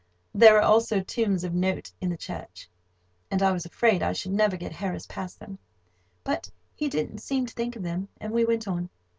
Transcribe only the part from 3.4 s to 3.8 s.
I was